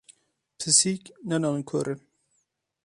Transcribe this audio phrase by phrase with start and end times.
[0.57, 2.01] Pisîk, ne nankor in!